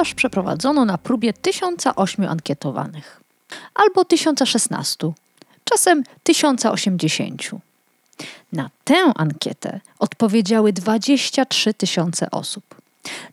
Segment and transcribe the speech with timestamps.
[0.00, 3.20] Sondaż przeprowadzono na próbie 1008 ankietowanych,
[3.74, 5.12] albo 1016,
[5.64, 7.42] czasem 1080.
[8.52, 12.64] Na tę ankietę odpowiedziały 23 tysiące osób.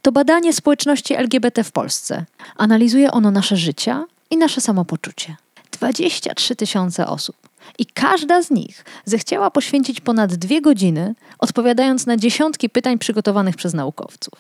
[0.02, 2.26] To badanie społeczności LGBT w Polsce.
[2.58, 5.36] Analizuje ono nasze życia i nasze samopoczucie.
[5.72, 7.36] 23 tysiące osób.
[7.80, 13.74] I każda z nich zechciała poświęcić ponad dwie godziny, odpowiadając na dziesiątki pytań przygotowanych przez
[13.74, 14.34] naukowców.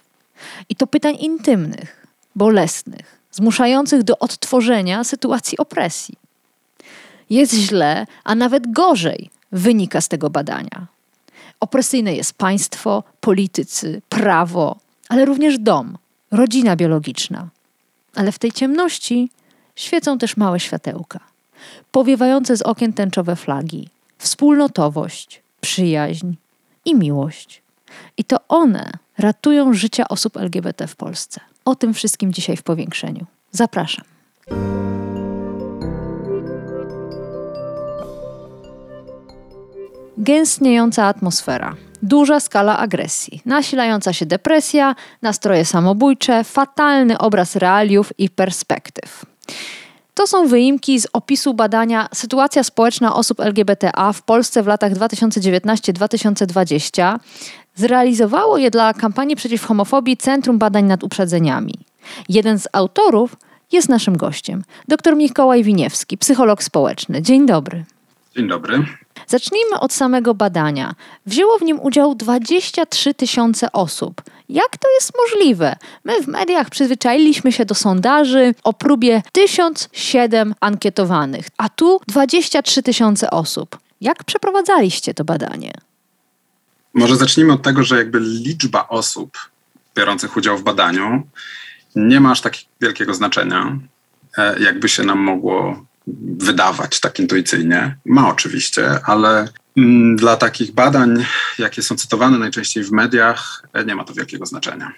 [0.70, 2.07] I to pytań intymnych,
[2.38, 6.16] bolesnych, zmuszających do odtworzenia sytuacji opresji.
[7.30, 10.88] Jest źle, a nawet gorzej wynika z tego badania.
[11.60, 14.76] Opresyjne jest państwo, politycy, prawo,
[15.10, 15.98] ale również dom,
[16.32, 17.48] rodzina biologiczna.
[18.16, 19.30] Ale w tej ciemności
[19.76, 21.20] świecą też małe światełka,
[21.92, 26.34] powiewające z okien tęczowe flagi, wspólnotowość, przyjaźń
[26.86, 27.62] i miłość.
[28.18, 31.42] I to one ratują życia osób LGBT w Polsce.
[31.68, 33.26] O tym wszystkim dzisiaj w powiększeniu.
[33.52, 34.06] Zapraszam.
[40.18, 49.26] Gęstniejąca atmosfera, duża skala agresji, nasilająca się depresja, nastroje samobójcze, fatalny obraz realiów i perspektyw.
[50.18, 57.20] To są wyimki z opisu badania Sytuacja społeczna osób LGBTA w Polsce w latach 2019-2020.
[57.76, 61.74] Zrealizowało je dla kampanii przeciw homofobii Centrum Badań nad Uprzedzeniami.
[62.30, 63.36] Jeden z autorów
[63.72, 67.22] jest naszym gościem, dr Mikołaj Winiewski, psycholog społeczny.
[67.22, 67.86] Dzień dobry.
[68.36, 68.86] Dzień dobry.
[69.28, 70.96] Zacznijmy od samego badania.
[71.26, 74.22] Wzięło w nim udział 23 tysiące osób.
[74.50, 75.76] Jak to jest możliwe?
[76.04, 83.30] My w mediach przyzwyczailiśmy się do sondaży o próbie 1007 ankietowanych, a tu 23 tysiące
[83.30, 83.78] osób.
[84.02, 85.74] Jak przeprowadzaliście to badanie?
[86.94, 89.38] Może zacznijmy od tego, że jakby liczba osób
[89.96, 91.24] biorących udział w badaniu
[91.96, 93.78] nie ma aż tak wielkiego znaczenia,
[94.38, 95.86] e, jakby się nam mogło
[96.38, 97.98] wydawać tak intuicyjnie.
[98.06, 99.48] Ma oczywiście, ale
[99.78, 101.26] mm, dla takich badań,
[101.60, 104.92] jakie są cytowane najczęściej w mediach, e, nie ma to wielkiego znaczenia.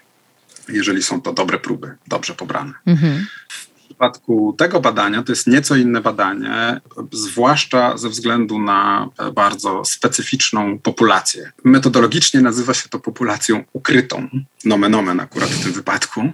[0.70, 2.74] Jeżeli są to dobre próby, dobrze pobrane.
[2.86, 3.26] Mhm.
[3.50, 6.82] W przypadku tego badania to jest nieco inne badanie,
[7.12, 11.52] zwłaszcza ze względu na e, bardzo specyficzną populację.
[11.64, 14.30] Metodologicznie nazywa się to populacją ukrytą,
[14.66, 16.32] nomen omen akurat w tym wypadku.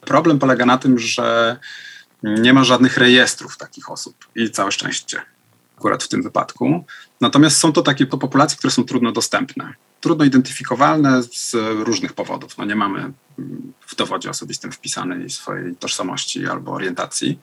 [0.00, 1.56] Problem polega na tym, że
[2.22, 5.22] nie ma żadnych rejestrów takich osób i całe szczęście
[5.80, 6.84] akurat w tym wypadku.
[7.20, 12.58] Natomiast są to takie populacje, które są trudno dostępne, trudno identyfikowalne z różnych powodów.
[12.58, 13.12] No nie mamy
[13.86, 17.38] w dowodzie osobistym wpisanej swojej tożsamości albo orientacji.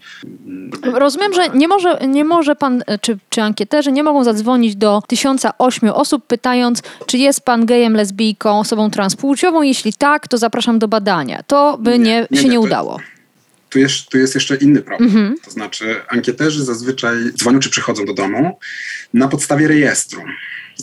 [0.84, 5.90] Rozumiem, że nie może, nie może pan, czy, czy ankieterzy nie mogą zadzwonić do 1008
[5.90, 9.62] osób pytając, czy jest pan gejem, lesbijką, osobą transpłciową.
[9.62, 11.44] Jeśli tak, to zapraszam do badania.
[11.44, 13.00] To by nie, nie, nie się nie, nie udało
[13.78, 15.10] tu jest, tu jest jeszcze inny problem.
[15.10, 15.36] Mhm.
[15.46, 18.60] To znaczy, ankieterzy zazwyczaj dzwonią czy przychodzą do domu
[19.14, 20.22] na podstawie rejestru.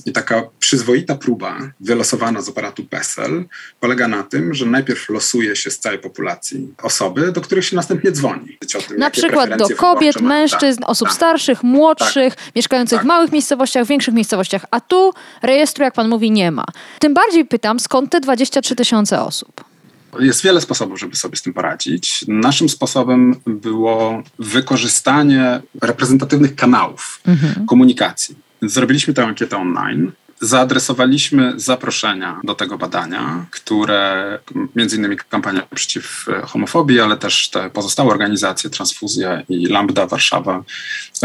[0.06, 3.44] I taka przyzwoita próba wylosowana z aparatu PESEL
[3.81, 8.12] polega na tym, że najpierw losuje się z całej populacji osoby, do których się następnie
[8.12, 8.59] dzwoni.
[8.88, 13.04] Tym, na przykład do kobiet, mężczyzn, tak, osób tak, starszych, młodszych, tak, mieszkających tak.
[13.04, 15.12] w małych miejscowościach, w większych miejscowościach, a tu
[15.43, 16.65] rejestru, jak pan mówi, nie ma.
[16.99, 19.73] Tym bardziej pytam, skąd te 23 tysiące osób?
[20.20, 22.25] Jest wiele sposobów, żeby sobie z tym poradzić.
[22.28, 27.66] Naszym sposobem było wykorzystanie reprezentatywnych kanałów mhm.
[27.66, 28.36] komunikacji.
[28.62, 30.12] Zrobiliśmy tę ankietę online.
[30.41, 34.38] Zaadresowaliśmy zaproszenia do tego badania, które
[34.76, 40.65] między innymi kampania przeciw homofobii, ale też te pozostałe organizacje, Transfuzja i Lambda Warszawa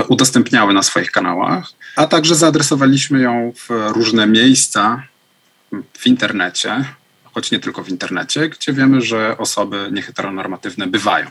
[0.08, 5.04] udostępniały na swoich kanałach, a także zaadresowaliśmy ją w różne miejsca
[5.94, 6.86] w internecie,
[7.40, 11.28] choć nie tylko w internecie, gdzie wiemy, że osoby nieheteronormatywne bywają.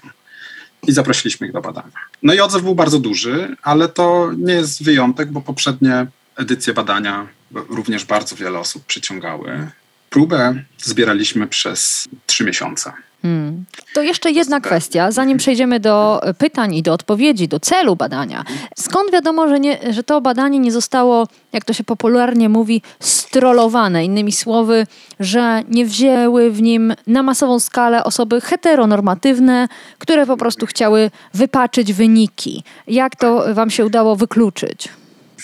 [0.83, 1.99] I zaprosiliśmy ich do badania.
[2.23, 6.07] No i odzew był bardzo duży, ale to nie jest wyjątek, bo poprzednie
[6.37, 9.71] edycje badania również bardzo wiele osób przyciągały.
[10.11, 12.93] Próbę zbieraliśmy przez trzy miesiące.
[13.23, 13.65] Hmm.
[13.95, 18.45] To jeszcze jedna kwestia, zanim przejdziemy do pytań i do odpowiedzi, do celu badania.
[18.77, 24.05] Skąd wiadomo, że, nie, że to badanie nie zostało, jak to się popularnie mówi, strolowane?
[24.05, 24.87] Innymi słowy,
[25.21, 29.69] że nie wzięły w nim na masową skalę osoby heteronormatywne,
[29.99, 32.65] które po prostu chciały wypaczyć wyniki.
[32.87, 34.89] Jak to Wam się udało wykluczyć?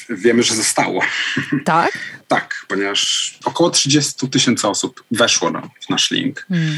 [0.08, 1.00] Wiemy, że zostało.
[1.64, 1.98] Tak?
[2.28, 6.46] tak, ponieważ około 30 tysięcy osób weszło na, w nasz link.
[6.48, 6.76] Hmm.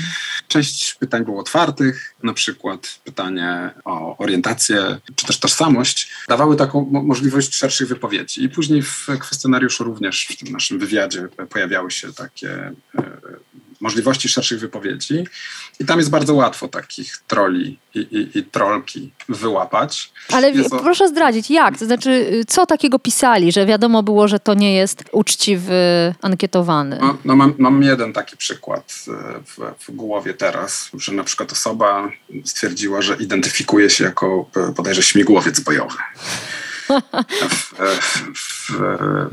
[0.48, 7.02] Część pytań było otwartych, na przykład pytanie o orientację czy też tożsamość, dawały taką mo
[7.02, 8.44] możliwość szerszych wypowiedzi.
[8.44, 12.72] I później w kwestionariuszu również w tym naszym wywiadzie pojawiały się takie e,
[13.80, 15.24] możliwości szerszych wypowiedzi.
[15.80, 20.12] I tam jest bardzo łatwo takich troli i, i, i trolki wyłapać.
[20.32, 21.78] Ale proszę zdradzić, jak?
[21.78, 25.74] To znaczy, co takiego pisali, że wiadomo było, że to nie jest uczciwy
[26.22, 26.98] ankietowany?
[27.00, 29.12] No, no mam, mam, jeden taki przykład e,
[29.44, 32.10] w, w, głowie teraz, że na przykład osoba
[32.44, 35.96] stwierdziła, że identyfikuje się jako e, bodajże śmigłowiec bojowy.
[37.50, 37.74] W,
[38.34, 38.70] w,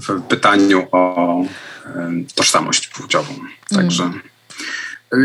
[0.07, 1.44] w, pytaniu o
[2.36, 3.34] tożsamość płciową.
[3.69, 4.04] Także.
[4.04, 4.32] Mm.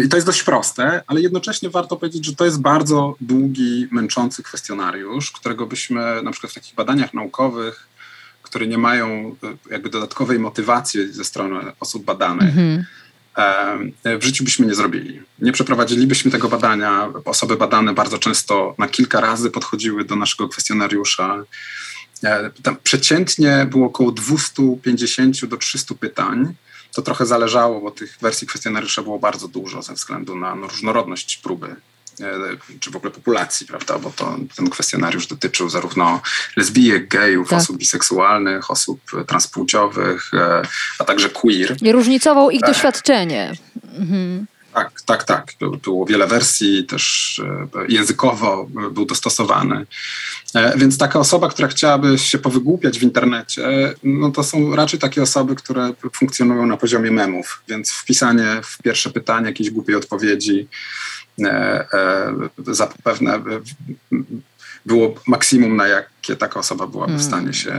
[0.05, 4.43] I to jest dość proste, ale jednocześnie warto powiedzieć, że to jest bardzo długi, męczący
[4.43, 7.88] kwestionariusz, którego byśmy na przykład w takich badaniach naukowych,
[8.43, 12.82] które nie mają e, jakby dodatkowej motywacji ze strony osób badanych, mm-hmm
[14.05, 15.20] w życiu byśmy nie zrobili.
[15.38, 17.08] Nie przeprowadzilibyśmy tego badania.
[17.25, 21.44] Osoby badane bardzo często na kilka razy podchodziły do naszego kwestionariusza.
[22.25, 26.55] E, tam przeciętnie było około 250 do 300 pytań
[26.94, 31.37] to trochę zależało, bo tych wersji kwestionariusza było bardzo dużo ze względu na no, różnorodność
[31.37, 31.76] próby
[32.20, 32.38] e,
[32.81, 33.99] czy w ogóle populacji, prawda?
[33.99, 36.20] Bo to, ten kwestionariusz dotyczył zarówno
[36.56, 37.58] lesbijek, gejów, tak.
[37.58, 40.62] osób biseksualnych, osób transpłciowych, e,
[40.99, 41.76] a także queer.
[41.82, 43.52] I różnicował ich e, doświadczenie.
[43.99, 44.46] Mhm.
[44.79, 45.53] Tak, tak, tak.
[45.83, 47.43] Było wiele wersji, też
[47.89, 49.87] językowo był dostosowany.
[50.55, 55.23] E, więc taka osoba, która chciałaby się powygłupiać w internecie, no to są raczej takie
[55.23, 60.69] osoby, które funkcjonują na poziomie memów, więc wpisanie w pierwsze pytanie jakiejś głupiej odpowiedzi
[61.45, 61.49] e,
[61.93, 62.35] e,
[62.67, 63.43] zapewne
[64.87, 65.87] było maksimum, na
[66.29, 67.73] jakie taka osoba byłaby w stanie się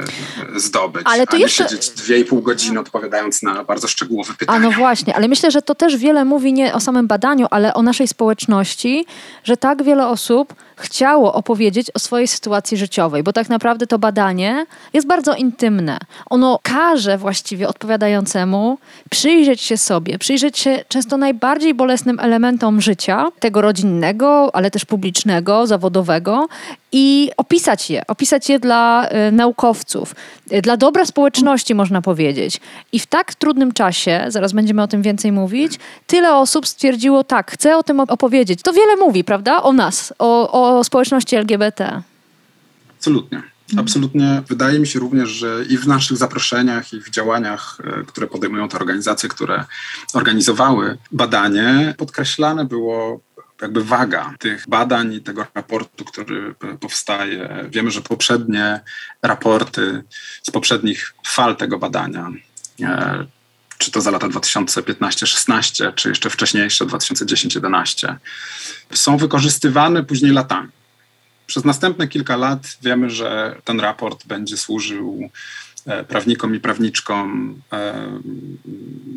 [0.56, 1.02] e, zdobyć.
[1.06, 1.64] Ale to a jeszcze...
[1.64, 4.60] nie siedzieć dwie i pół godziny odpowiadając na bardzo szczegółowe pytania.
[4.60, 7.74] A no właśnie, ale myślę, że to też wiele mówi nie o samym badaniu, ale
[7.74, 9.06] o naszej społeczności,
[9.44, 14.66] że tak wiele osób chciało opowiedzieć o swojej sytuacji życiowej, bo tak naprawdę to badanie
[14.94, 15.98] jest bardzo intymne.
[16.30, 18.78] Ono każe właściwie odpowiadającemu
[19.10, 25.68] przyjrzeć się sobie, przyjrzeć się często najbardziej bolesnym elementom życia, tego rodzinnego, ale też publicznego,
[25.68, 26.48] zawodowego
[26.92, 30.16] i opisać je, opisać je dla y, naukowców,
[30.54, 32.60] y, dla dobra społeczności, można powiedzieć.
[32.92, 37.52] I w tak trudnym czasie, zaraz będziemy o tym więcej mówić, tyle osób stwierdziło, tak,
[37.52, 38.62] chcę o tym opowiedzieć.
[38.62, 42.02] To wiele mówi, prawda, o nas, o, o społeczności LGBT.
[42.98, 43.38] Absolutnie.
[43.38, 43.86] Mhm.
[43.86, 44.42] Absolutnie.
[44.48, 48.70] Wydaje mi się również, że i w naszych zaproszeniach, i w działaniach, y, które podejmują
[48.70, 49.66] te organizacje, które
[50.14, 53.20] organizowały badanie, podkreślane było
[53.62, 57.68] jakby waga tych badań i tego raportu, który powstaje.
[57.70, 58.80] Wiemy, że poprzednie
[59.22, 60.04] raporty
[60.44, 62.32] z poprzednich fal tego badania,
[62.82, 63.26] e,
[63.78, 68.16] czy to za lata 2015-16, czy jeszcze wcześniejsze 2010-11,
[68.94, 70.70] są wykorzystywane później latami.
[71.48, 75.30] Przez następne kilka lat wiemy, że ten raport będzie służył
[76.08, 77.94] prawnikom i prawniczkom, e,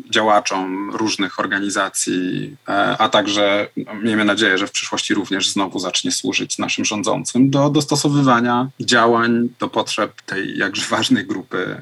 [0.09, 6.11] działaczom różnych organizacji, e, a także no, miejmy nadzieję, że w przyszłości również znowu zacznie
[6.11, 11.81] służyć naszym rządzącym do dostosowywania działań do potrzeb tej jakże ważnej grupy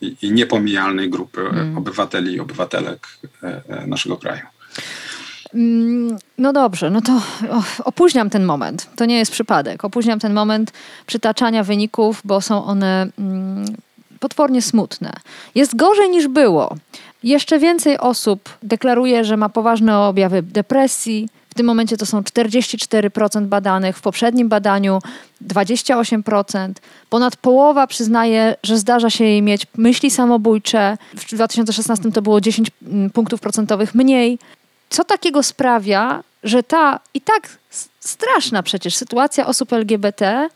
[0.00, 1.78] i, i niepomijalnej grupy mm.
[1.78, 3.08] obywateli i obywatelek
[3.86, 4.42] naszego kraju.
[5.54, 7.20] Mm, no dobrze, no to
[7.84, 8.88] opóźniam ten moment.
[8.96, 9.84] To nie jest przypadek.
[9.84, 10.72] Opóźniam ten moment
[11.06, 13.51] przytaczania wyników, bo są one mm,
[14.22, 15.12] potwornie smutne.
[15.54, 16.76] Jest gorzej niż było.
[17.22, 21.28] Jeszcze więcej osób deklaruje, że ma poważne objawy depresji.
[21.50, 24.98] W tym momencie to są 44% badanych, w poprzednim badaniu
[25.46, 26.72] 28%.
[27.10, 30.98] Ponad połowa przyznaje, że zdarza się jej mieć myśli samobójcze.
[31.14, 34.38] W 2016 to było 10 mm, punktów procentowych mniej.
[34.90, 37.58] Co takiego sprawia, że ta i tak
[38.00, 40.48] straszna przecież sytuacja osób LGBT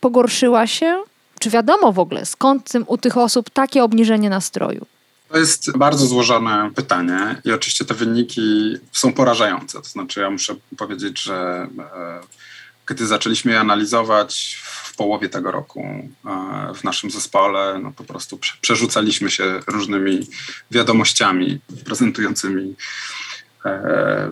[0.00, 1.02] pogorszyła się
[1.44, 4.86] czy wiadomo w ogóle, skąd tym, u tych osób takie obniżenie nastroju?
[5.28, 9.82] To jest bardzo złożone pytanie i oczywiście te wyniki są porażające.
[9.82, 11.68] To znaczy, ja muszę powiedzieć, że
[12.86, 18.38] Gdy zaczęliśmy je analizować w połowie tego roku e, w naszym zespole, no po prostu
[18.60, 20.26] przerzucaliśmy się różnymi
[20.70, 22.74] wiadomościami prezentującymi
[23.64, 24.30] e,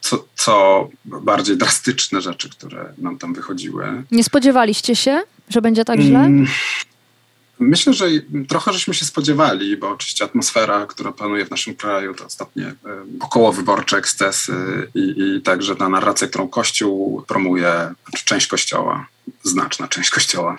[0.00, 4.02] co, co bardziej drastyczne rzeczy, które nam tam wychodziły.
[4.10, 6.18] Nie spodziewaliście się, że będzie tak źle?
[6.18, 6.46] Mm,
[7.58, 8.06] Myślę, że
[8.48, 12.74] trochę żeśmy się spodziewali, bo oczywiście atmosfera, która panuje w naszym kraju, to ostatnie e,
[13.20, 14.54] okołowyborcze ekscesy
[14.94, 19.06] i, i także ta narracja, którą Kościół promuje, czy część Kościoła,
[19.42, 20.56] znaczna część Kościoła,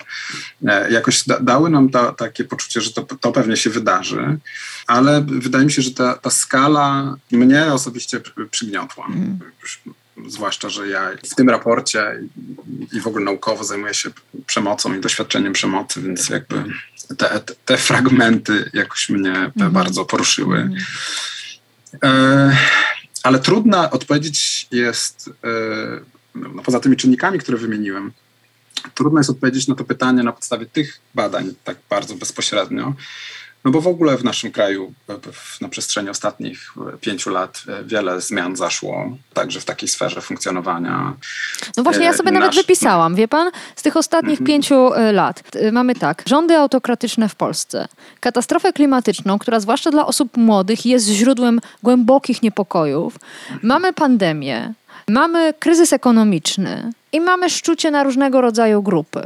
[0.66, 4.38] e, jakoś da, dały nam ta, takie poczucie, że to, to pewnie się wydarzy,
[4.86, 9.06] ale wydaje mi się, że ta, ta skala mnie osobiście przygniotła.
[9.06, 9.38] Mm
[10.28, 12.20] zwłaszcza, że ja w tym raporcie
[12.92, 14.10] i w ogóle naukowo zajmuję się
[14.46, 16.64] przemocą i doświadczeniem przemocy, więc jakby
[17.18, 19.72] te, te fragmenty jakoś mnie mhm.
[19.72, 20.58] bardzo poruszyły.
[20.58, 20.80] Mhm.
[22.04, 22.56] E,
[23.22, 25.50] ale trudna odpowiedzieć jest, e,
[26.34, 28.12] no, poza tymi czynnikami, które wymieniłem,
[28.94, 32.94] trudno jest odpowiedzieć na to pytanie na podstawie tych badań tak bardzo bezpośrednio,
[33.66, 34.92] no bo w ogóle w naszym kraju
[35.60, 41.12] na przestrzeni ostatnich pięciu lat e, wiele zmian zaszło, także w takiej sferze funkcjonowania.
[41.76, 42.40] No właśnie, ja e, sobie Nasz...
[42.40, 44.46] nawet wypisałam, wie pan, z tych ostatnich mhm.
[44.46, 45.42] pięciu e, lat
[45.72, 47.88] mamy tak, rządy autokratyczne w Polsce,
[48.20, 53.14] katastrofę klimatyczną, która zwłaszcza dla osób młodych jest źródłem głębokich niepokojów,
[53.62, 54.72] mamy pandemię,
[55.08, 59.22] mamy kryzys ekonomiczny i mamy szczucie na różnego rodzaju grupy.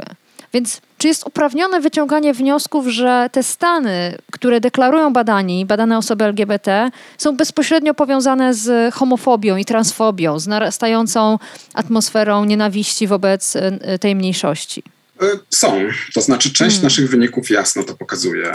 [0.53, 6.91] Więc czy jest uprawnione wyciąganie wniosków, że te stany, które deklarują badani, badane osoby LGBT,
[7.17, 11.39] są bezpośrednio powiązane z homofobią i transfobią, z narastającą
[11.73, 14.83] atmosferą nienawiści wobec e, tej mniejszości?
[15.21, 15.79] E, są.
[16.13, 16.83] To znaczy, część hmm.
[16.83, 18.51] naszych wyników jasno to pokazuje.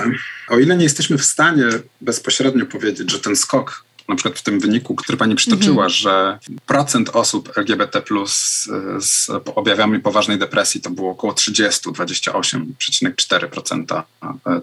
[0.49, 1.65] O ile nie jesteśmy w stanie
[2.00, 5.91] bezpośrednio powiedzieć, że ten skok na przykład w tym wyniku, który pani przytoczyła, mhm.
[5.91, 8.65] że procent osób LGBT plus
[9.01, 14.03] z objawami poważnej depresji to było około 30, 28,4%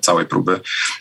[0.01, 0.59] całej próby,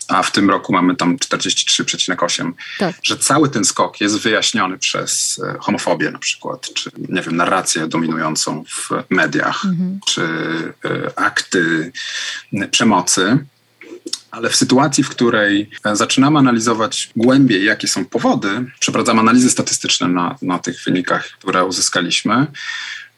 [0.09, 2.53] a w tym roku mamy tam 43,8%.
[2.79, 2.97] Tak.
[3.03, 7.87] Że cały ten skok jest wyjaśniony przez e, homofobię na przykład, czy nie wiem, narrację
[7.87, 10.01] dominującą w mediach, mhm.
[10.07, 10.23] czy
[11.17, 11.93] akty
[12.71, 13.45] przemocy
[14.33, 18.49] ale w sytuacji, w której e, zaczynamy analizować głębiej, jakie są powody,
[18.81, 22.47] przeprowadzamy analizy statystyczne na, na tych wynikach, które uzyskaliśmy,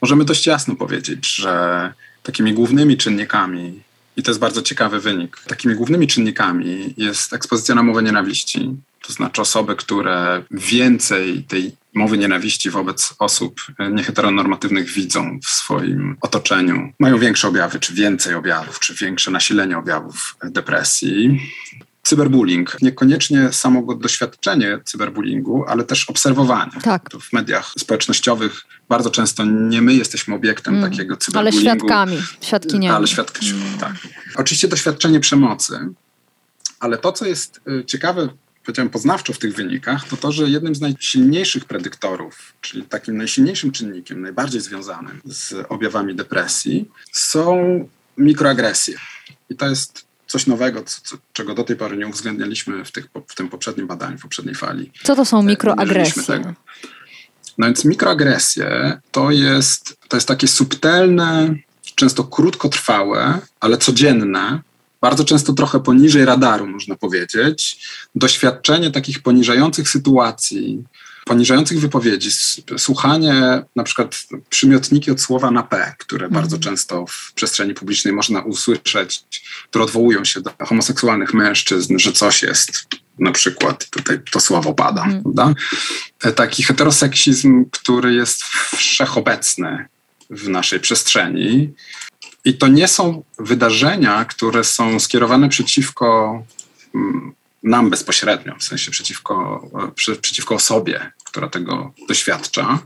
[0.02, 1.92] możemy dość jasno powiedzieć, że
[2.23, 3.83] takimi głównymi czynnikami,
[4.16, 8.71] i to jest bardzo ciekawy wynik, takimi głównymi czynnikami jest ekspozycja na mowę nienawiści,
[9.06, 13.61] to znaczy osoby, które więcej tej mowy nienawiści wobec osób
[13.92, 20.37] nieheteronormatywnych widzą w swoim otoczeniu, mają większe objawy, czy więcej objawów, czy większe nasilenie objawów
[20.44, 21.40] depresji.
[22.02, 26.73] Cyberbullying, niekoniecznie samo doświadczenie cyberbullyingu, ale też obserwowanie.
[26.82, 27.02] Tak.
[27.20, 30.90] W mediach społecznościowych bardzo często nie my jesteśmy obiektem mm.
[30.90, 31.68] takiego cyberbullyingu.
[31.68, 32.96] Ale świadkami, świadkiniami.
[32.96, 33.78] Ale świadkami, mm.
[33.78, 33.94] tak.
[34.37, 35.78] Oczywiście doświadczenie przemocy,
[36.80, 38.28] ale to, co jest y, ciekawe
[38.64, 43.73] powiedziałem, poznawczo w tych wynikach, to to, że jednym z najsilniejszych predyktorów, czyli takim najsilniejszym
[43.73, 47.54] czynnikiem, najbardziej związanym z objawami depresji, są
[48.18, 48.99] mikroagresje.
[49.50, 53.09] I to jest coś nowego, co, co, czego do tej pory nie uwzględnialiśmy w, tych,
[53.28, 54.90] w tym poprzednim badaniu, w poprzedniej fali.
[55.02, 56.54] Co to są e, mikroagresje?
[57.59, 61.54] No więc mikroagresje to jest, to jest takie subtelne,
[61.94, 64.61] często krótkotrwałe, ale codzienne
[65.04, 67.80] bardzo często trochę poniżej radaru, można powiedzieć,
[68.14, 70.84] doświadczenie takich poniżających sytuacji,
[71.25, 72.30] poniżających wypowiedzi,
[72.78, 76.34] słuchanie na przykład przymiotniki od słowa na P, które mm.
[76.34, 79.25] bardzo często w przestrzeni publicznej można usłyszeć,
[79.70, 82.87] które odwołują się do homoseksualnych mężczyzn, że coś jest
[83.18, 85.23] na przykład, tutaj to słowo pada, mm.
[85.23, 85.54] prawda?
[86.23, 88.42] E, taki heteroseksizm, który jest
[88.76, 89.88] wszechobecny
[90.30, 91.75] w naszej przestrzeni,
[92.44, 96.42] i to nie są wydarzenia, które są skierowane przeciwko
[96.94, 97.32] mm,
[97.62, 99.68] nam bezpośrednio, w sensie przeciwko,
[100.20, 102.78] przeciwko osobie, która tego doświadcza,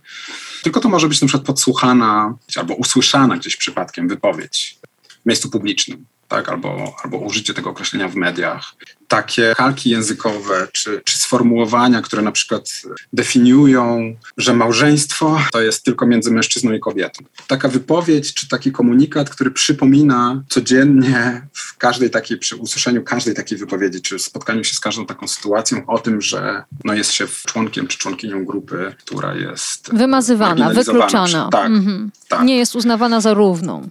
[0.62, 4.78] tylko to może być na przykład podsłuchana albo usłyszana gdzieś przypadkiem wypowiedź
[5.22, 6.48] w miejscu publicznym tak?
[6.48, 8.74] albo, albo użycie tego określenia w mediach.
[9.08, 16.06] Takie kalki językowe czy, czy sformułowania, które na przykład definiują, że małżeństwo to jest tylko
[16.06, 17.24] między mężczyzną i kobietą.
[17.46, 23.58] Taka wypowiedź czy taki komunikat, który przypomina codziennie w każdej takiej, przy usłyszeniu każdej takiej
[23.58, 27.86] wypowiedzi, czy spotkaniu się z każdą taką sytuacją o tym, że no jest się członkiem
[27.86, 31.48] czy członkinią grupy, która jest wymazywana, wykluczana.
[31.52, 32.10] Tak, mhm.
[32.28, 32.42] tak.
[32.42, 33.88] Nie jest uznawana za równą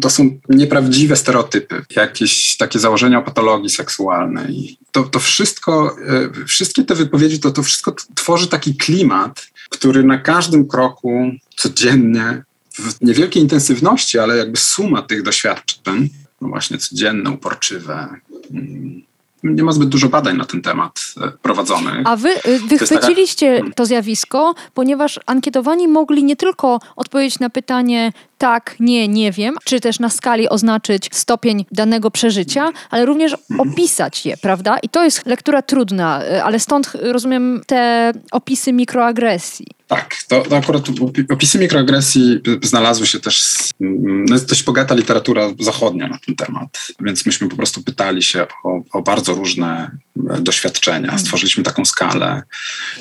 [0.00, 4.78] to są nieprawdziwe stereotypy, jakieś takie założenia o patologii seksualnej.
[4.92, 5.96] To, to wszystko,
[6.42, 12.42] e, wszystkie te wypowiedzi, to, to wszystko tworzy taki klimat, który na każdym kroku codziennie
[12.74, 16.08] w niewielkiej intensywności, ale jakby suma tych doświadczeń,
[16.40, 18.08] no właśnie codzienne, uporczywe,
[18.50, 19.02] mm,
[19.44, 21.94] nie ma zbyt dużo badań na ten temat e, prowadzonych.
[22.04, 23.74] A wy y, wychwyciliście to, taka...
[23.74, 29.80] to zjawisko, ponieważ ankietowani mogli nie tylko odpowiedzieć na pytanie tak, nie, nie wiem, czy
[29.80, 34.78] też na skali oznaczyć stopień danego przeżycia, ale również opisać je, prawda?
[34.78, 39.66] I to jest lektura trudna, y, ale stąd rozumiem te opisy mikroagresji.
[39.94, 40.84] Tak, to, to akurat
[41.30, 43.44] opisy mikroagresji znalazły się też,
[43.80, 48.46] no jest dość bogata literatura zachodnia na ten temat, więc myśmy po prostu pytali się
[48.64, 49.90] o, o bardzo różne
[50.30, 50.98] e, doświadczenia.
[50.98, 51.18] Mhm.
[51.18, 52.42] Stworzyliśmy taką skalę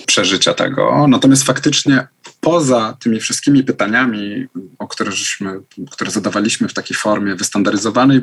[0.06, 1.08] przeżycia tego.
[1.08, 2.08] Natomiast faktycznie
[2.42, 4.48] poza tymi wszystkimi pytaniami,
[4.80, 5.60] o które, żeśmy,
[5.92, 8.22] które zadawaliśmy w takiej formie wystandaryzowanej,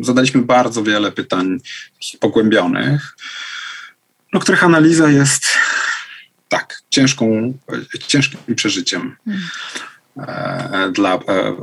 [0.00, 1.58] zadaliśmy bardzo wiele pytań
[2.20, 3.16] pogłębionych,
[4.32, 5.46] no, których analiza jest
[6.96, 7.52] ciężką,
[8.06, 10.92] ciężkim przeżyciem hmm.
[10.92, 11.56] dla, e,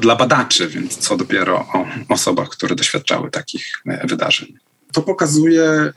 [0.00, 4.54] dla badaczy, więc co dopiero o osobach, które doświadczały takich wydarzeń.
[4.92, 5.92] To pokazuje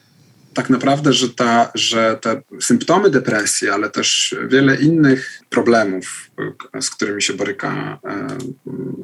[0.53, 6.31] tak naprawdę, że, ta, że te symptomy depresji, ale też wiele innych problemów,
[6.81, 7.99] z którymi się boryka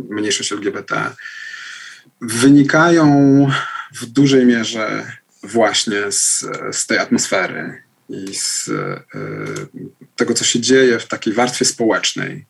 [0.10, 1.12] mniejszość LGBT,
[2.22, 3.08] wynikają
[3.94, 5.12] w dużej mierze
[5.44, 9.04] właśnie z, z tej atmosfery i z e,
[10.16, 12.46] tego, co się dzieje w takiej warstwie społecznej.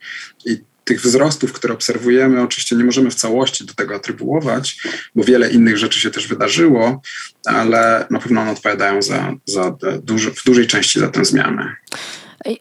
[0.46, 4.78] I tych wzrostów, które obserwujemy, oczywiście nie możemy w całości do tego atrybuować,
[5.16, 7.02] bo wiele innych rzeczy się też wydarzyło,
[7.46, 11.76] ale na pewno one odpowiadają za, za duży, w dużej części za tę zmianę.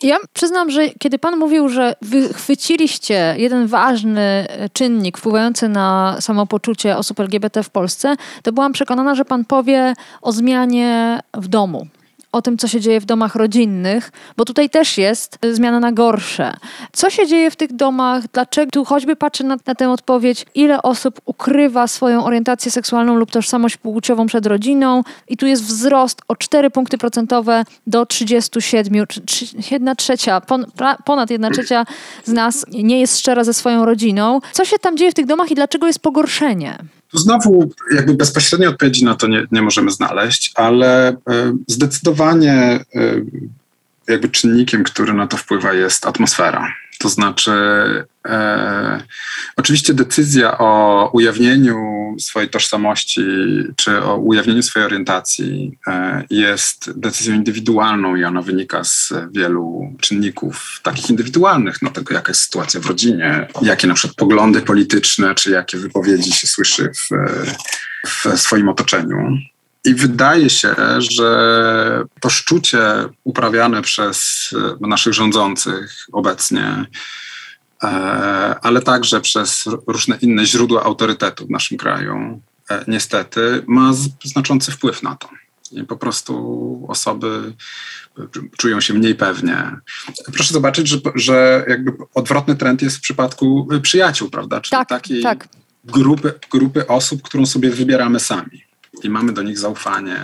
[0.02, 7.20] Ja przyznam, że kiedy Pan mówił, że wychwyciliście jeden ważny czynnik wpływający na samopoczucie osób
[7.20, 11.86] LGBT w Polsce, to byłam przekonana, że Pan powie o zmianie w domu
[12.32, 16.56] o tym, co się dzieje w domach rodzinnych, bo tutaj też jest zmiana na gorsze.
[16.92, 18.24] Co się dzieje w tych domach?
[18.32, 18.70] Dlaczego?
[18.70, 23.76] Tu choćby patrzę na, na tę odpowiedź, ile osób ukrywa swoją orientację seksualną lub tożsamość
[23.76, 29.06] płciową przed rodziną i tu jest wzrost o 4 punkty procentowe do 37.
[29.70, 30.42] Jedna trzecia,
[31.04, 31.84] ponad jedna trzecia
[32.24, 34.40] z nas nie jest szczera ze swoją rodziną.
[34.52, 36.78] Co się tam dzieje w tych domach i dlaczego jest pogorszenie?
[37.10, 41.16] Tu znowu jakby bezpośredniej odpowiedzi na to nie, nie możemy znaleźć, ale e,
[41.66, 42.80] zdecydowanie e,
[44.08, 46.72] jakby czynnikiem, który na to wpływa jest atmosfera.
[47.00, 47.52] To znaczy,
[48.26, 49.02] e,
[49.56, 51.76] oczywiście decyzja o ujawnieniu
[52.18, 53.22] swojej tożsamości
[53.76, 60.80] czy o ujawnieniu swojej orientacji e, jest decyzją indywidualną i ona wynika z wielu czynników
[60.82, 65.50] takich indywidualnych, no tego jaka jest sytuacja w rodzinie, jakie na przykład poglądy polityczne czy
[65.50, 67.08] jakie wypowiedzi się słyszy w,
[68.06, 69.38] w swoim otoczeniu.
[69.84, 72.80] I wydaje się, że to szczucie
[73.24, 74.50] uprawiane przez
[74.82, 76.84] e, naszych rządzących obecnie,
[77.82, 77.86] e,
[78.62, 83.92] ale także przez różne inne źródła autorytetu w naszym kraju, e, niestety ma
[84.24, 85.28] znaczący wpływ na to.
[85.72, 87.54] I po prostu osoby
[88.58, 89.70] czują się mniej pewnie.
[90.32, 94.60] Proszę zobaczyć, że, że jakby odwrotny trend jest w przypadku przyjaciół, prawda?
[94.60, 95.48] Czyli tak, takiej tak.
[95.84, 98.69] Grupy, grupy osób, którą sobie wybieramy sami
[99.02, 100.20] i mamy do nich zaufanie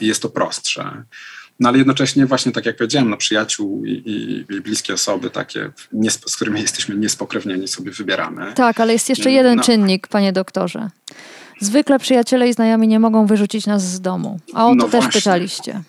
[0.00, 1.04] i jest to prostsze.
[1.60, 5.70] No ale jednocześnie właśnie tak jak powiedziałem, no przyjaciół i, i, i bliskie osoby takie,
[5.92, 8.52] nie, z którymi jesteśmy niespokrewnieni sobie wybieramy.
[8.54, 9.62] Tak, ale jest jeszcze jeden no.
[9.62, 10.90] czynnik, panie doktorze.
[11.60, 14.40] Zwykle przyjaciele i znajomi nie mogą wyrzucić nas z domu.
[14.54, 15.20] A o to no też właśnie.
[15.20, 15.82] pytaliście.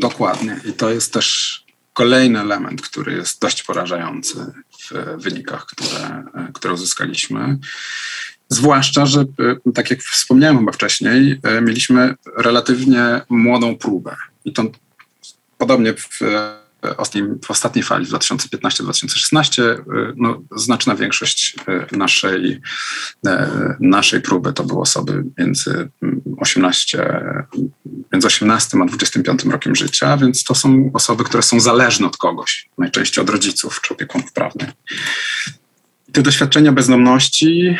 [0.00, 0.60] Dokładnie.
[0.64, 1.58] I to jest też
[1.92, 4.52] kolejny element, który jest dość porażający
[4.90, 7.58] w wynikach, które, które uzyskaliśmy.
[8.52, 9.20] Zwłaszcza, że
[9.66, 14.16] e, tak jak wspomniałem chyba wcześniej, e, mieliśmy relatywnie młodą próbę.
[14.44, 14.64] I to
[15.58, 16.18] podobnie w
[17.42, 19.62] w ostatniej fali, w 2015-2016,
[20.16, 21.56] no, znaczna większość
[21.92, 22.60] naszej,
[23.80, 25.88] naszej próby to były osoby między
[26.36, 27.20] 18,
[28.12, 32.68] między 18 a 25 rokiem życia, więc to są osoby, które są zależne od kogoś,
[32.78, 34.70] najczęściej od rodziców czy opiekunów prawnych.
[36.12, 37.76] Te doświadczenia bezdomności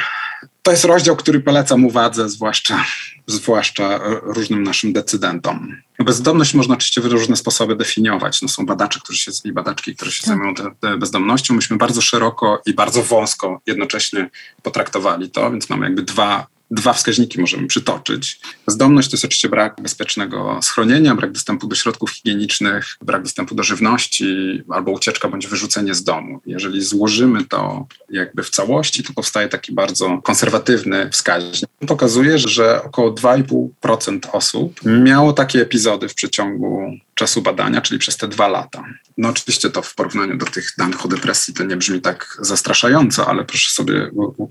[0.62, 2.85] to jest rozdział, który polecam uwadze, zwłaszcza,
[3.27, 5.77] zwłaszcza różnym naszym decydentom.
[5.98, 8.42] Bezdomność można oczywiście w różne sposoby definiować.
[8.42, 10.27] No są badacze, którzy się, i badaczki, które się tak.
[10.27, 10.55] zajmują
[10.98, 11.55] bezdomnością.
[11.55, 14.31] Myśmy bardzo szeroko i bardzo wąsko jednocześnie
[14.62, 18.40] potraktowali to, więc mamy jakby dwa dwa wskaźniki możemy przytoczyć.
[18.66, 23.62] Bezdomność to jest oczywiście brak bezpiecznego schronienia, brak dostępu do środków higienicznych, brak dostępu do
[23.62, 26.40] żywności albo ucieczka bądź wyrzucenie z domu.
[26.46, 31.70] Jeżeli złożymy to jakby w całości, to powstaje taki bardzo konserwatywny wskaźnik.
[31.87, 38.29] Pokazuje, że około 2,5% osób miało takie epizody w przeciągu czasu badania, czyli przez te
[38.29, 38.85] dwa lata.
[39.18, 43.29] No oczywiście to w porównaniu do tych danych o depresji to nie brzmi tak zastraszająco,
[43.29, 44.11] ale proszę sobie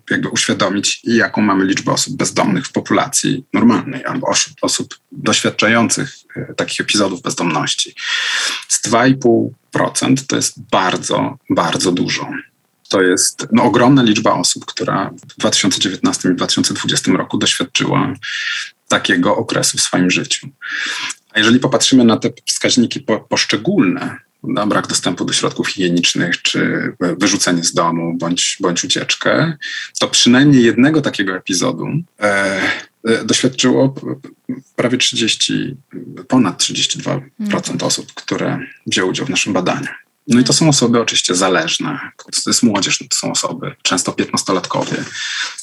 [0.10, 6.54] jakby uświadomić, jaką mamy liczbę osób bezdomnych w populacji normalnej albo osób, osób doświadczających e,
[6.54, 7.96] takich epizodów bezdomności.
[8.68, 12.30] Z 2,5% to jest bardzo, bardzo dużo.
[12.90, 18.14] To jest no, ogromna liczba osób, która w 2019 i 2020 roku doświadczyła
[18.88, 20.50] takiego okresu w swoim życiu.
[21.34, 26.94] A jeżeli popatrzymy na te wskaźniki po, poszczególne, na brak dostępu do środków higienicznych, czy
[27.00, 29.58] wyrzucenie z domu, bądź, bądź ucieczkę,
[30.00, 31.88] to przynajmniej jednego takiego epizodu
[32.20, 32.62] e,
[33.04, 33.96] e doświadczyło
[34.76, 35.76] prawie 30,
[36.28, 37.60] ponad 32% mm.
[37.82, 39.88] osób, które wzięły udział w naszym badaniu.
[40.28, 42.00] No i to są osoby oczywiście zależne.
[42.18, 45.04] To jest młodzież, to są osoby często piętnastolatkowie,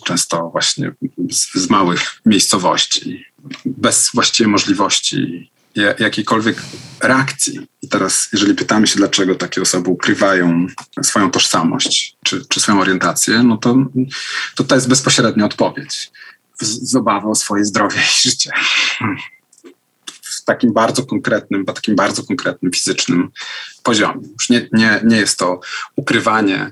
[0.05, 0.93] często właśnie
[1.31, 3.25] z, z małych miejscowości,
[3.65, 6.63] bez właściwie możliwości jakiejkolwiek
[7.01, 7.69] reakcji.
[7.83, 10.67] I teraz, jeżeli pytamy się, dlaczego takie osoby ukrywają
[11.03, 13.77] swoją tożsamość czy, czy swoją orientację, no to,
[14.57, 16.11] to to jest bezpośrednia odpowiedź.
[16.61, 18.51] Z, obawą o swoje zdrowie i życie.
[20.23, 23.29] W takim bardzo konkretnym, po takim bardzo konkretnym fizycznym
[23.83, 24.29] poziomie.
[24.33, 25.61] Już nie, nie, nie jest to
[25.97, 26.71] ukrywanie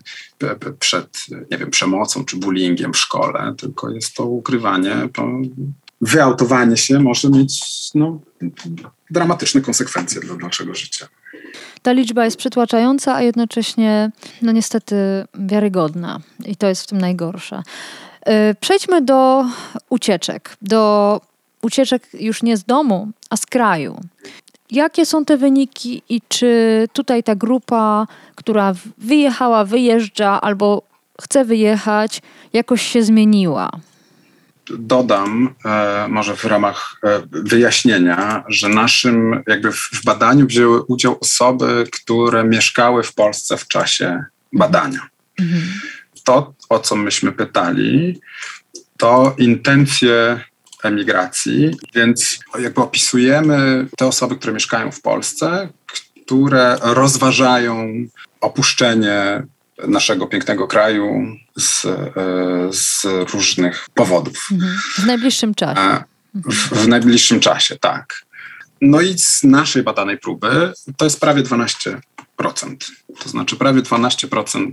[0.79, 5.29] przed, nie wiem, przemocą czy bullyingiem w szkole, tylko jest to ukrywanie po
[6.01, 8.21] wyautowanie się może mieć no,
[9.11, 11.09] dramatyczne konsekwencje dla naszego życia.
[11.83, 14.11] Ta liczba jest przytłaczająca, a jednocześnie,
[14.43, 14.97] no niestety,
[15.35, 16.21] wiarygodna.
[16.45, 17.63] I to jest w tym najgorsze.
[18.29, 19.45] Y, przejdźmy do
[19.91, 20.57] ucieczek.
[20.63, 21.21] Do
[21.63, 24.01] ucieczek już nie z domu, a z kraju.
[24.71, 30.83] Jakie są te wyniki i czy tutaj ta grupa, która wyjechała, wyjeżdża albo
[31.21, 33.71] chce wyjechać, jakoś się zmieniła?
[34.71, 41.85] Dodam e, może w ramach e, wyjaśnienia, że naszym jakby w badaniu wzięły udział osoby,
[41.93, 45.01] które mieszkały w Polsce w czasie badania.
[45.41, 45.63] Mhm.
[46.25, 48.21] To, o co myśmy pytali,
[48.97, 50.41] to intencje
[50.83, 55.69] emigracji, więc jakby opisujemy te osoby, które mieszkają w Polsce,
[56.27, 57.93] które rozważają
[58.41, 59.43] opuszczenie
[59.89, 62.13] naszego pięknego kraju z, e,
[62.73, 64.49] z różnych powodów.
[64.53, 64.79] Mhm.
[64.99, 65.81] W najbliższym czasie.
[66.35, 68.27] W, w, najbliższym czasie, tak.
[68.81, 72.01] No i z naszej badanej próby to jest prawie 12%.
[73.19, 74.73] To znaczy prawie 12%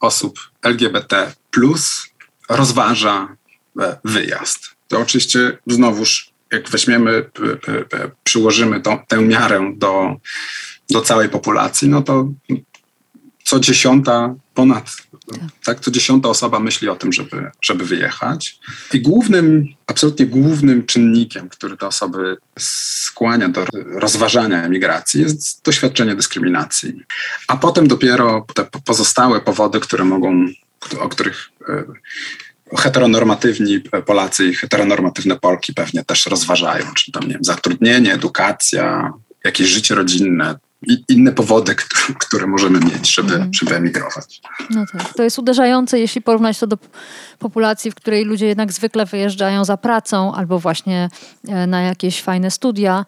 [0.00, 2.06] osób LGBT plus
[2.48, 3.36] rozważa
[3.80, 4.60] e, wyjazd.
[4.88, 7.30] To oczywiście znowuż, jak weźmiemy,
[8.24, 10.16] przyłożymy tą, tę miarę do,
[10.90, 12.28] do całej populacji, no to
[13.48, 14.96] co dziesiąta, ponad,
[15.30, 15.40] tak.
[15.64, 18.58] tak, co dziesiąta osoba myśli o tym, żeby, żeby wyjechać.
[18.92, 27.02] I głównym, absolutnie głównym czynnikiem, który te osoby skłania do rozważania emigracji, jest doświadczenie dyskryminacji.
[27.46, 30.46] A potem dopiero te pozostałe powody, które mogą,
[30.98, 31.84] o których e,
[32.76, 39.12] heteronormatywni Polacy i heteronormatywne Polki pewnie też rozważają, czy tam, nie wiem, zatrudnienie, edukacja,
[39.44, 40.58] jakieś życie rodzinne,
[41.08, 41.74] inne powody,
[42.18, 43.54] które, możemy mieć, żeby, mhm.
[43.54, 44.40] żeby emigrować.
[44.70, 45.14] No tak.
[45.14, 46.78] To jest uderzające, jeśli porównać to do
[47.38, 51.08] populacji, w której ludzie jednak zwykle wyjeżdżają za pracą albo właśnie
[51.48, 53.04] e, na jakieś fajne studia,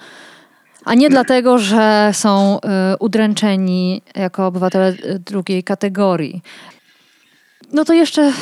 [0.85, 6.43] a nie dlatego, że są e, udręczeni jako obywatele e, drugiej kategorii.
[7.73, 8.33] No to jeszcze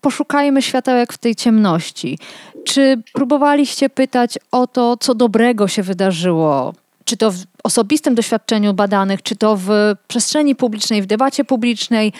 [0.00, 2.18] poszukajmy światełek w tej ciemności.
[2.64, 7.32] Czy próbowaliście pytać o to, co dobrego się wydarzyło czy to
[7.64, 9.68] osobistym doświadczeniu badanych, czy to w
[10.08, 12.12] przestrzeni publicznej, w debacie publicznej.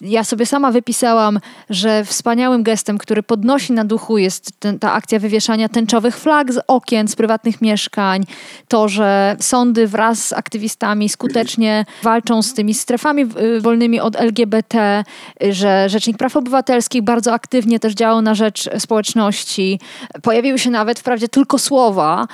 [0.00, 5.18] Ja sobie sama wypisałam, że wspaniałym gestem, który podnosi na duchu jest ten, ta akcja
[5.18, 8.24] wywieszania tęczowych flag z okien, z prywatnych mieszkań.
[8.68, 15.04] To, że sądy wraz z aktywistami skutecznie walczą z tymi strefami y, wolnymi od LGBT,
[15.50, 19.80] że Rzecznik Praw Obywatelskich bardzo aktywnie też działał na rzecz społeczności.
[20.22, 22.26] Pojawiły się nawet wprawdzie tylko słowa,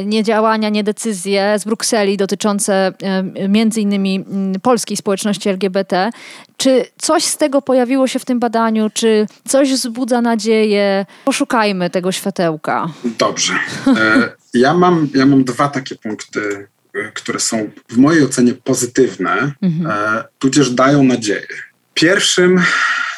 [0.00, 4.24] y, nie działania, nie decyzje, z Brukseli dotyczące e, między innymi
[4.62, 6.10] polskiej społeczności LGBT.
[6.56, 8.90] Czy coś z tego pojawiło się w tym badaniu?
[8.94, 11.06] Czy coś wzbudza nadzieję?
[11.24, 12.88] Poszukajmy tego światełka.
[13.18, 13.52] Dobrze.
[13.86, 19.52] E, ja mam, ja mam dwa takie punkty, e, które są w mojej ocenie pozytywne,
[19.62, 20.22] mhm.
[20.38, 21.46] tudzież dają nadzieję.
[21.94, 22.58] Pierwszym,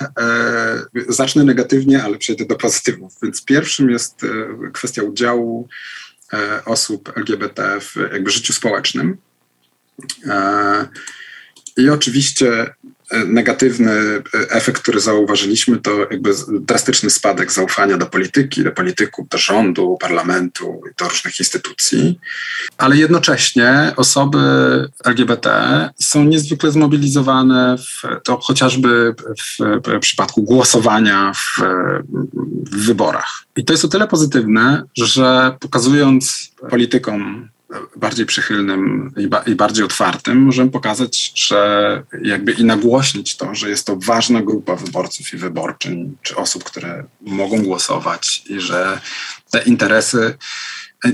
[0.01, 0.05] e,
[1.09, 3.13] zacznę negatywnie, ale przejdę do pozytywów.
[3.23, 4.21] Więc pierwszym jest
[4.73, 5.69] kwestia udziału
[6.65, 9.17] osób LGBT w jakby życiu społecznym.
[10.27, 10.89] E,
[11.77, 12.75] I oczywiście
[13.27, 19.97] negatywny efekt, który zauważyliśmy, to jakby drastyczny spadek zaufania do polityki, do polityków, do rządu,
[20.01, 22.19] parlamentu, do różnych instytucji.
[22.79, 24.39] Ale jednocześnie osoby
[25.05, 25.51] LGBT
[26.01, 31.63] są niezwykle zmobilizowane w, to chociażby w, w przypadku głosowania w,
[32.71, 33.45] w wyborach.
[33.57, 37.49] I to jest o tyle pozytywne, że pokazując politykom
[37.97, 43.71] bardziej przychylnym i, ba i, bardziej otwartym, możemy pokazać, że jakby i nagłośnić to, że
[43.71, 49.01] jest to ważna grupa wyborców i wyborczyń, czy osób, które mogą głosować i że
[49.51, 50.39] te interesy,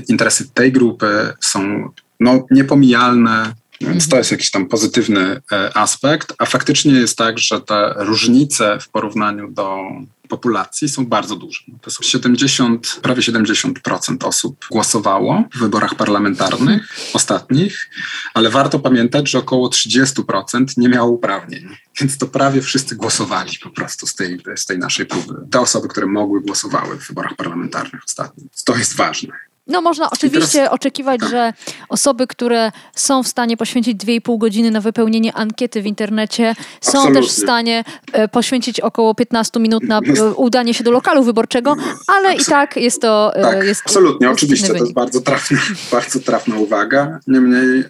[0.07, 1.89] interesy tej grupy są
[2.19, 7.61] no, niepomijalne, więc to jest jakiś tam pozytywny e, aspekt, a faktycznie jest tak, że
[7.61, 9.79] te różnice w porównaniu do
[10.25, 11.59] populacji są bardzo duże.
[11.81, 17.89] To są 70, prawie 70% osób głosowało w wyborach parlamentarnych ostatnich,
[18.33, 21.67] ale warto pamiętać, że około 30% nie miało uprawnień.
[22.01, 25.33] Więc to prawie wszyscy głosowali po prostu z tej, z tej naszej próby.
[25.51, 28.47] Te osoby, które mogły, głosowały w wyborach parlamentarnych ostatnich.
[28.65, 29.33] To jest ważne.
[29.67, 30.73] No można oczywiście teraz...
[30.73, 31.53] oczekiwać, że
[31.89, 37.21] osoby, które są w stanie poświęcić 2,5 godziny na wypełnienie ankiety w internecie, są Absolutnie.
[37.21, 41.75] też w stanie e, poświęcić około 15 minut na e, udanie się do lokalu wyborczego,
[42.07, 43.35] ale i tak jest to...
[43.35, 45.57] E, tak, jest, absolutnie, jest oczywiście to jest bardzo trafna,
[45.91, 47.19] bardzo trafna uwaga.
[47.27, 47.85] Niemniej e,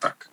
[0.00, 0.29] tak,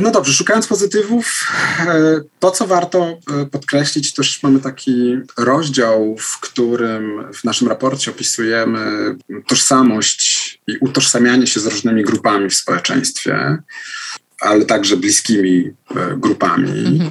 [0.00, 6.40] no dobrze, szukając pozytywów, e, to co warto e, podkreślić, też mamy taki rozdział, w
[6.40, 13.58] którym w naszym raporcie opisujemy tożsamość i utożsamianie się z różnymi grupami w społeczeństwie,
[14.40, 15.70] ale także bliskimi
[16.16, 17.10] grupami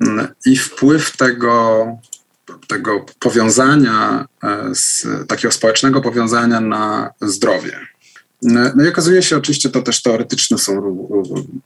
[0.00, 0.28] mhm.
[0.46, 1.86] i wpływ tego,
[2.66, 4.26] tego powiązania,
[4.72, 7.93] z, takiego społecznego powiązania na zdrowie.
[8.44, 10.72] No i okazuje się, oczywiście to też teoretyczne są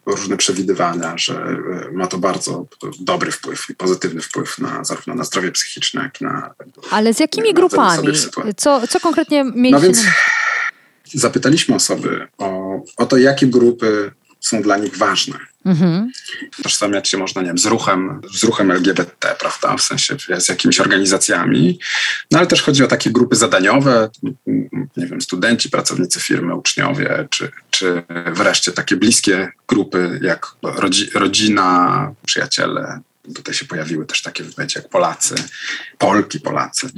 [0.07, 2.67] różne przewidywania, że e, ma to bardzo
[3.01, 6.55] dobry wpływ i pozytywny wpływ na, zarówno na zdrowie psychiczne, jak i na.
[6.91, 8.09] Ale z jakimi grupami?
[8.57, 9.71] Co, co konkretnie mieliście?
[9.73, 10.03] No więc
[11.15, 14.11] zapytaliśmy osoby o, o to, jakie grupy
[14.41, 15.39] są dla nich ważne.
[15.69, 16.11] Mhm.
[16.63, 20.81] Tożsamiać się można, nie wiem, z ruchem, z ruchem LGBT, prawda, w sensie z jakimiś
[20.81, 21.79] organizacjami,
[22.31, 24.11] no ale też chodzi o takie grupy zadaniowe,
[24.97, 28.03] nie wiem, studenci, pracownicy firmy, uczniowie, czy, czy
[28.33, 33.01] wreszcie takie bliskie grupy jak rodzi, rodzina, przyjaciele,
[33.35, 35.35] tutaj się pojawiły też takie wypowiedzi jak Polacy,
[35.99, 36.89] Polki, Polacy.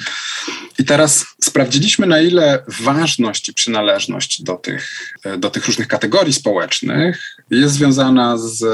[0.79, 7.37] I teraz sprawdziliśmy, na ile ważność i przynależność do tych, do tych różnych kategorii społecznych
[7.51, 8.65] jest związana z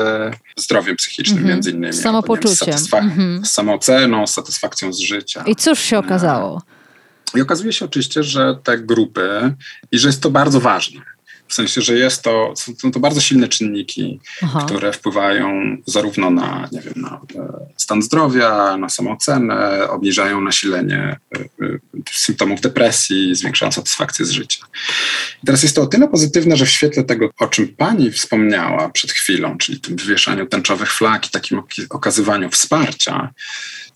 [0.56, 1.52] zdrowiem psychicznym, mm -hmm.
[1.54, 1.94] między innymi.
[1.94, 2.78] Samopoczuciem.
[2.78, 3.44] Z, mm -hmm.
[3.44, 5.44] z samooceną, z satysfakcją z życia.
[5.46, 6.62] I cóż się okazało?
[7.34, 9.54] I okazuje się oczywiście, że te grupy
[9.92, 11.15] i że jest to bardzo ważne
[11.48, 14.64] w sensie, że jest to, są to bardzo silne czynniki, Aha.
[14.66, 21.40] które wpływają zarówno na, nie wiem, na e, stan zdrowia, na samoocenę, obniżają nasilenie e,
[21.40, 21.78] e,
[22.12, 24.66] symptomów depresji, zwiększają satysfakcję z życia.
[25.42, 28.88] I teraz jest to o tyle pozytywne, że w świetle tego, o czym pani wspomniała
[28.88, 33.30] przed chwilą, czyli tym wywieszaniu tęczowych flag i takim okazywaniu wsparcia,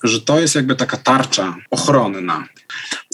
[0.03, 2.48] że to jest jakby taka tarcza ochronna.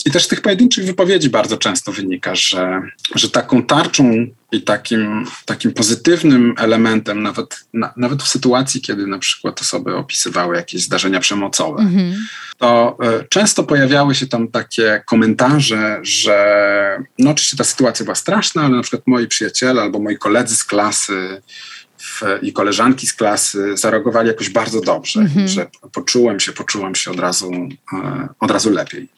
[0.06, 2.82] I też z tych pojedynczych wypowiedzi bardzo często wynika, że,
[3.14, 9.18] że taką tarczą i takim, takim pozytywnym elementem, nawet, na, nawet w sytuacji, kiedy na
[9.18, 12.12] przykład osoby opisywały jakieś zdarzenia przemocowe, mm-hmm.
[12.58, 18.62] to y, często pojawiały się tam takie komentarze, że no oczywiście ta sytuacja była straszna,
[18.62, 21.42] ale na przykład moi przyjaciele albo moi koledzy z klasy
[22.42, 25.46] i koleżanki z klasy zareagowali jakoś bardzo dobrze, mm-hmm.
[25.46, 27.50] że poczułem się, poczułem się od razu,
[27.92, 29.08] e, od razu lepiej e,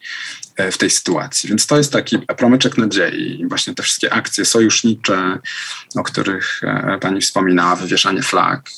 [0.73, 1.49] w tej sytuacji.
[1.49, 3.41] Więc to jest taki promyczek nadziei.
[3.41, 5.39] I właśnie te wszystkie akcje sojusznicze,
[5.97, 8.71] o których e, pani wspominała, wywieszanie flag.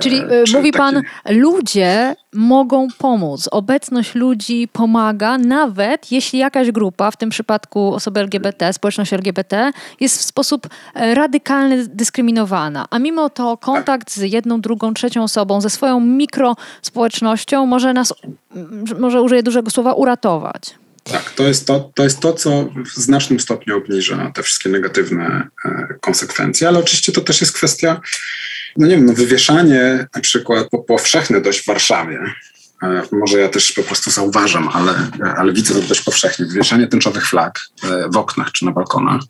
[0.00, 0.22] Czyli
[0.54, 0.78] mówi taki...
[0.78, 3.48] pan, ludzie mogą pomóc.
[3.50, 10.18] Obecność ludzi pomaga, nawet jeśli jakaś grupa, w tym przypadku osoby LGBT, społeczność LGBT, jest
[10.18, 12.86] w sposób radykalny dyskryminowana.
[12.90, 18.14] A mimo to kontakt z jedną, drugą, trzecią osobą, ze swoją mikrospołecznością może nas,
[18.98, 20.81] może użyję dużego słowa, uratować.
[21.04, 25.48] Tak, to jest to, to jest to, co w znacznym stopniu obniża te wszystkie negatywne
[25.64, 28.00] e, konsekwencje, ale oczywiście to też jest kwestia,
[28.76, 32.18] no nie wiem, no wywieszanie na przykład powszechne dość w Warszawie,
[32.82, 34.94] E, może ja też po prostu zauważam, ale,
[35.36, 36.46] ale widzę to dość powszechnie.
[36.46, 39.20] Wywieszanie tęczowych flag e, w oknach czy na balkonach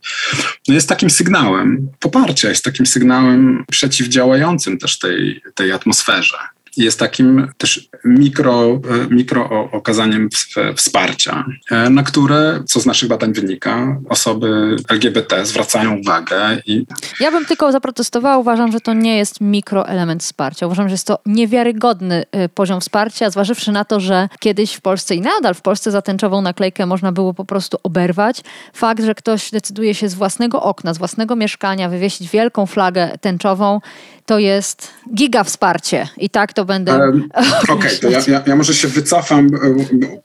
[0.69, 6.39] no jest takim sygnałem poparcia, jest takim sygnałem przeciwdziałającym też tej, tej atmosferze.
[6.77, 8.81] Jest takim też mikro,
[9.11, 10.29] mikro okazaniem
[10.77, 11.45] wsparcia,
[11.91, 16.63] na które, co z naszych badań wynika, osoby LGBT zwracają uwagę.
[16.67, 16.87] I...
[17.21, 18.39] Ja bym tylko zaprotestowała.
[18.39, 20.67] Uważam, że to nie jest mikroelement wsparcia.
[20.67, 25.21] Uważam, że jest to niewiarygodny poziom wsparcia, zważywszy na to, że kiedyś w Polsce i
[25.21, 28.41] nadal w Polsce za tęczową naklejkę można było po prostu oberwać.
[28.73, 33.81] Fakt, że ktoś decyduje się z własnego okna, z własnego mieszkania wywiesić wielką flagę tęczową,
[34.27, 36.09] to jest giga wsparcie.
[36.17, 36.99] I tak to będę.
[36.99, 37.29] Um,
[37.63, 39.49] Okej, okay, to ja, ja, ja, może się wycofam.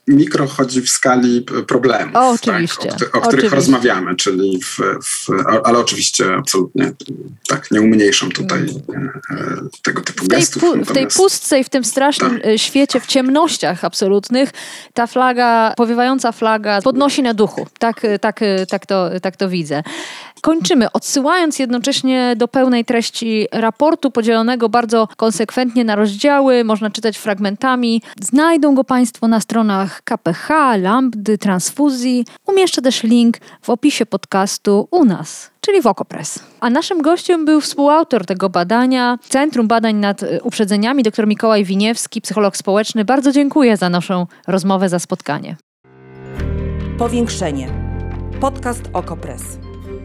[0.08, 3.56] Mikro chodzi w skali problemów, o, oczywiście, tak, o, o, których oczywiście.
[3.56, 5.28] rozmawiamy, czyli w, w,
[5.64, 6.92] ale oczywiście absolutnie
[7.48, 9.68] tak, nie umniejszam tutaj mm.
[9.82, 10.62] tego typu w tej, gestów.
[10.62, 12.46] Pu, w tej pustce i w tym strasznym tak.
[12.46, 14.50] E, świecie, w ciemnościach absolutnych,
[14.94, 17.66] ta flaga, powiewająca flaga podnosi na duchu.
[17.78, 19.82] Tak, e, tak, tak, to, tak to widzę.
[20.40, 28.02] Kończymy, odsyłając jednocześnie do pełnej treści raportu, podzielonego bardzo konsekwentnie na rozdziały, można czytać fragmentami.
[28.20, 32.24] Znajdą go Państwo na stronach KPH, Lambdy, Transfuzji.
[32.46, 36.38] Umieszczę też link w opisie podcastu u nas czyli Wokopres.
[36.60, 42.56] A naszym gościem był współautor tego badania, Centrum Badań nad Uprzedzeniami, dr Mikołaj Winiewski, psycholog
[42.56, 43.04] społeczny.
[43.04, 45.56] Bardzo dziękuję za naszą rozmowę, za spotkanie.
[46.98, 47.68] Powiększenie.
[48.40, 49.67] Podcast Okopres.